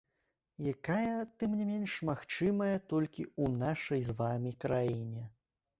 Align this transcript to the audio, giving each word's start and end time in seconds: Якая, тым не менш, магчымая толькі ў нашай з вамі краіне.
Якая, 0.71 1.17
тым 1.43 1.53
не 1.59 1.65
менш, 1.73 1.91
магчымая 2.11 2.73
толькі 2.95 3.21
ў 3.43 3.45
нашай 3.65 4.01
з 4.11 4.21
вамі 4.25 4.51
краіне. 4.67 5.23